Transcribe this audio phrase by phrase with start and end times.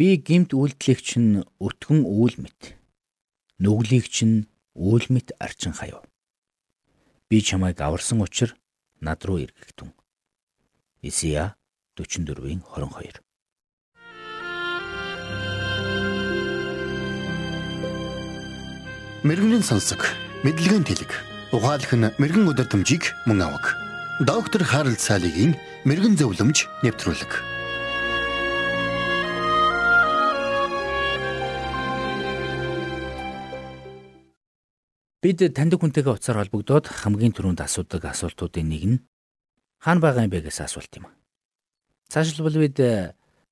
[0.00, 2.72] Би гимт үйлдлийг чинь өтгөн үйл мэт.
[3.60, 6.08] Нүглийг чинь үйл мэт арчин хаяв.
[7.28, 8.56] Би чамайг аварсан учраас
[9.04, 9.92] над руу эргэгтэн.
[11.04, 11.52] Исия
[12.00, 13.20] 44-ийн 22
[19.20, 20.00] Мэргэний сонсог,
[20.48, 21.12] мэдлэгийн тэлэг.
[21.52, 23.76] Ухаалх нь мэрэгэн өдөр төмжийг мөн авах.
[24.24, 27.59] Доктор Харалт цаалогийн мэрэгэн зөвлөмж нэвтрүүлэг.
[35.20, 38.98] Бид таньдаг хүнтэйгээ уцаар холбогдоод хамгийн түрүүнд асуудаг асуултуудын нэг нь
[39.76, 41.12] хаана байгаа юм бэ гэсэн асуулт юм.
[42.08, 42.80] Цаашлбал бид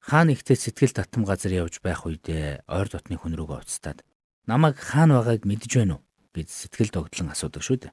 [0.00, 4.00] хаана ихтэй сэтгэл татам газар явж байх үедээ ойр дотны хүн рүүгээ уцтаад
[4.48, 7.92] намайг хаана байгааг мэдж байна уу гэж сэтгэл догтлон асуудаг шүү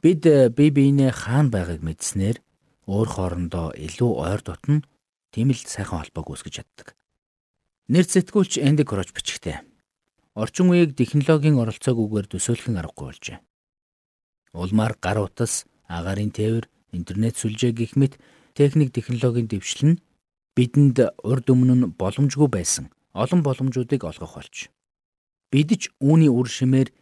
[0.00, 0.24] Бид
[0.56, 2.40] бие биенээ хаана байгааг мэдснээр
[2.88, 4.80] өөр хоорондоо илүү ойр дотно
[5.36, 6.96] тийм л сайхан холбоог үүсгэж чаддаг.
[7.92, 9.68] Нэр зэтгүүлч Энди Кроч бичгтээ
[10.34, 13.38] орчин үеийг технологийн оролцоогүйгээр төсөөлөх аргагүй болжээ.
[14.54, 18.18] Улмаар гар утас, агаарын тээвэр, интернет сүлжээ гэх мэт
[18.54, 20.00] техник технологийн дэвшил нь
[20.54, 24.70] бидэнд урд өмнө нь боломжгүй байсан олон боломжуудыг олгох болж.
[25.50, 26.94] Бид ч үүний үр шимээр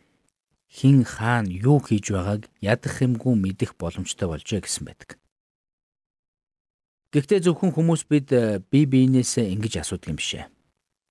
[0.68, 5.20] хин хаана юу хийж байгааг ядах юмгүй мэдэх боломжтой болжээ гэсэн байдаг.
[7.12, 8.28] Гэхдээ зөвхөн хүмүүс бид
[8.68, 10.44] бие биенээсээ ингэж асуудаг юм бишээ.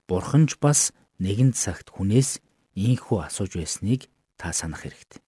[0.06, 2.38] Бурхан ч бас нэгэн цагт хүнээс
[2.78, 4.06] ийхүү асууж байсныг
[4.38, 5.20] та санах хэрэгтэй.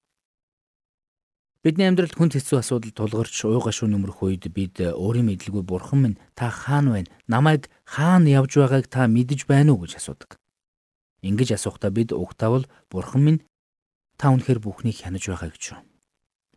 [1.60, 6.48] Бидний амьдралд хүнд хэцүү асуудал тулгарч уугаш өнөмрөх үед бид өөрийн мэдлгүй бурхан минь та
[6.48, 7.12] хаана байна?
[7.28, 10.40] Намайг хаана явж байгааг та мэдэж байна уу гэж асуудаг.
[11.20, 13.40] Ингэж асухдаа бид угтаавал бурхан минь
[14.16, 15.84] та үнэхэр бүхнийг хянаж байгаа гэж юу?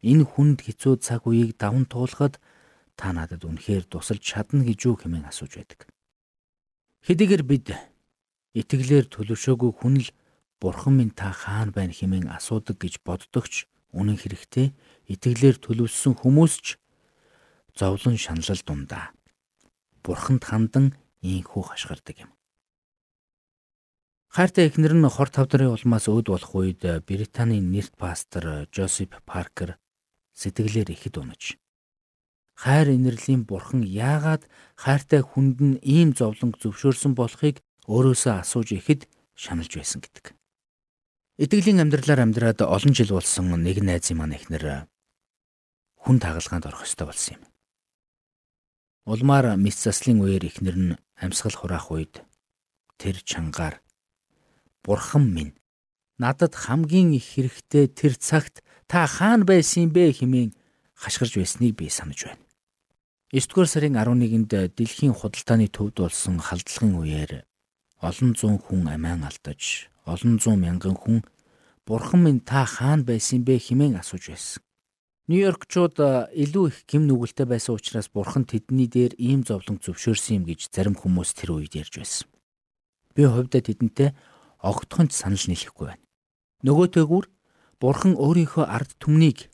[0.07, 2.39] Энэ хүнд хэцүү цаг үеийг даван туулахад
[2.95, 5.91] та надад үнэхээр тусалж чадна гэж юу хэмээн асууж байдаг.
[7.03, 7.75] Хэдийгээр бид
[8.53, 10.09] итгэлээр төлөвшөөгүй хүн л
[10.61, 13.65] бурхан минь та хаана байна хэмээн асуудаг гэж боддогч
[13.97, 14.67] үнэн хэрэгтээ
[15.13, 16.67] итгэлээр төлөвлөсөн хүмүүс ч
[17.73, 19.13] зовлон шаналл дундаа
[20.05, 20.85] бурханд хандан
[21.25, 22.31] ийхүү хашгирдаг юм.
[24.33, 29.77] Хайртай эхнэр нь хор тавдрын улмаас өөд болох үед Британийн нэрт пастор Жозеф Паркер
[30.33, 31.57] сэтгэлээр ихэд унаж
[32.57, 39.71] хайр инэрлийн бурхан яагаад хайртай хүнд нь ийм зовлонг зөвшөөрсөн болохыг өөрөөсөө асууж ихэд шаналж
[39.75, 40.35] байсан гэдэг.
[41.41, 44.87] Итгэлийн амьдралаар амьдраад олон жил болсон нэг найзын маань ихнэр
[46.03, 47.43] хүн тагалгаанд орох ёстой болсон юм.
[49.09, 52.23] Улмаар мэс заслын үеэр ихнэр нь амьсгал хураах үед
[53.01, 53.81] тэр чангаар
[54.83, 55.57] Бурхан минь
[56.19, 60.55] надад хамгийн их хэрэгтэй тэр цагт та хаана байсан бэ хэмээн
[60.95, 62.43] хашгирж байсныг би санаж байна.
[63.33, 67.31] 9 дугаар сарын 11-нд дэлхийн худалдааны төвд болсон халдлагын үеэр
[68.03, 71.23] олон зуун хүн амиан алдаж, олон зуун мянган хүн
[71.87, 74.63] Бурхан минь та хаана байсан бэ хэмээн асууж байсан.
[75.27, 75.95] Нью-Йоркчууд
[76.35, 80.95] илүү их гим нүгэлтэй байсан учраас Бурхан тэдний дээр ийм зовлон зөвшөөрсөн юм гэж зарим
[80.95, 82.27] хүмүүс тэр үед ярьж байсан.
[83.15, 84.15] Би хувьдаа тэдэнтэй
[84.59, 86.03] огтхон ч санал нийлэхгүй байна.
[86.63, 87.25] Нөгөөтэйгүр
[87.83, 89.51] Бурхан өөрийнхөө ард түмнийг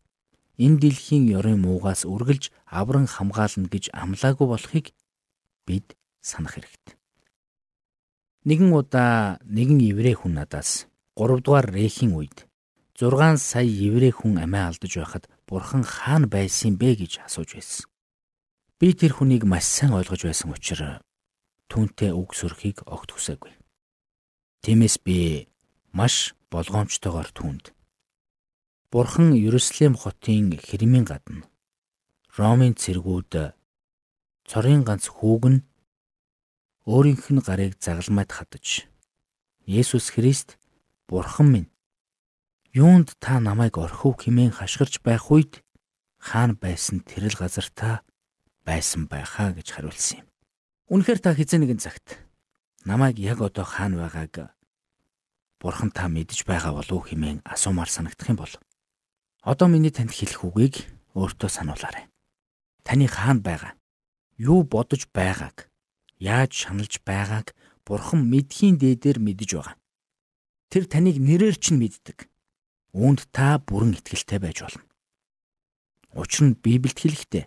[0.62, 4.94] энэ дэлхийн ёрын муугаас үргэлж авран хамгаална гэж амлаагүй болохыг
[5.66, 6.99] бид санах хэрэгтэй.
[8.50, 12.50] Нэгэн удаа нэгэн еврей хүн надаас 3 дугаар рейхийн үед
[12.98, 17.86] 6 сая еврей хүн амиа алдаж байхад бурхан хаана байсан бэ гэж асууж байсан.
[18.82, 21.06] Би тэр хүнийг маш сайн ойлгож байсан учраас
[21.70, 23.54] түүнтэй үг сөрхийг огт хүсээгүй.
[24.66, 25.46] Тиймээс би
[25.94, 27.70] маш болгоомжтойгоор түүнд
[28.90, 31.46] Бурхан Ерүслэм хотын хэрмийн гадна
[32.34, 33.54] Ромын цэргүүд
[34.50, 35.69] цорын ганц хүүг нь
[36.90, 38.90] өөрийнх нь гарыг загалмайд хадаж
[39.70, 40.58] Есүс Христ
[41.06, 41.70] Бурхан минь
[42.74, 45.62] юунд та намайг орхив хэмээн хашгирч байх үед
[46.18, 48.02] хаана байсан тэрэл газар та
[48.66, 50.28] байсан байхаа гэж хариулсан юм.
[50.90, 52.26] Үнэхээр та хизээ нэгэн цагт
[52.90, 54.50] намайг яг одоо хаана байгааг
[55.62, 58.54] Бурхан та мэдж байгаа болов хэмээн асуумаар санагдах юм бол
[59.46, 62.10] одоо миний танд хэлэх үгийг өөртөө сануулаарай.
[62.82, 63.74] Таны хаана байгаа?
[64.42, 65.69] Юу бодож байгааг
[66.20, 67.56] яаж шаналж байгааг
[67.88, 69.76] Бурхан мэдхийн дээдээр мэдэж байгаа.
[70.70, 72.30] Тэр таныг нэрээр чинь мэддэг.
[72.94, 74.86] Үүнд та бүрэн итгэлтэй байж болно.
[76.14, 77.46] Учир нь Библиэд хэлэхдээ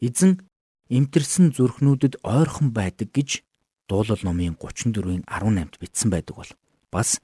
[0.00, 0.40] эзэн
[0.88, 3.44] эмтэрсэн зүрхнүүдэд ойрхон байдаг гэж
[3.88, 6.52] дуулал номын 34-ийн 18-д бичсэн байдаг бол
[6.88, 7.20] бас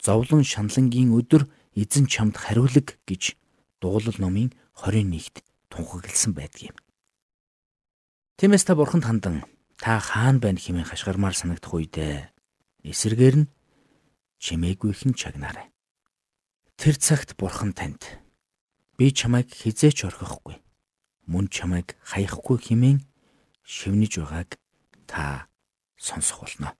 [0.00, 3.38] зовлон шаналнгийн өдөр эзэн чамд хариулаг гэж
[3.80, 6.76] дуулал номын 21-д тунхагласан байдаг юм.
[8.38, 9.44] Тиймээс та бурханд хандан
[9.78, 12.34] та хаана байна хэмээн хашгирмаар санагдах үедээ
[12.82, 13.50] эсэргээр нь
[14.42, 15.70] чимээгүйхэн чагнаарай.
[16.74, 18.02] Тэр цагт бурхан танд
[18.98, 20.58] би чамайг хизээч орхихгүй
[21.30, 22.98] мөн чамайг хаяхгүй хэмээн
[23.62, 24.50] шивнэж байгааг
[25.06, 25.46] та
[25.94, 26.74] сонсох болно.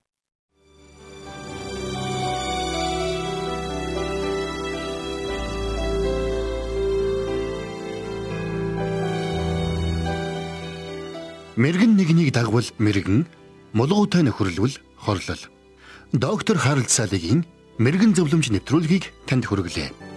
[11.59, 13.27] Мэргэн нэгнийг дагвал мэргэн,
[13.75, 15.43] мулгуутай нөхөрлөл хорлол.
[16.15, 17.43] Доктор Харалт Салигийн
[17.83, 20.08] мэрэгэн зөвлөмж нэвтрүүлгийг танд хүргэлээ.